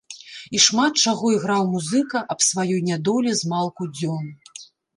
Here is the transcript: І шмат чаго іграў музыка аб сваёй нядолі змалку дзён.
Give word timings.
І 0.59 0.61
шмат 0.67 1.01
чаго 1.07 1.25
іграў 1.35 1.61
музыка 1.75 2.23
аб 2.37 2.43
сваёй 2.49 2.81
нядолі 2.89 3.37
змалку 3.43 3.91
дзён. 3.97 4.37